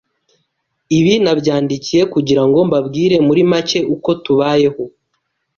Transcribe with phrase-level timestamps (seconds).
[0.97, 4.83] Ibi nabyandikiye kugira ngo mbabwire muri make uko tubayeho